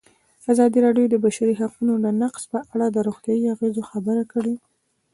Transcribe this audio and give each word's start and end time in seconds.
ازادي 0.51 0.79
راډیو 0.85 1.05
د 1.09 1.11
د 1.13 1.15
بشري 1.25 1.53
حقونو 1.61 1.93
نقض 2.21 2.43
په 2.51 2.59
اړه 2.73 2.87
د 2.91 2.97
روغتیایي 3.07 3.45
اغېزو 3.55 3.81
خبره 3.91 4.23
کړې. 4.31 4.55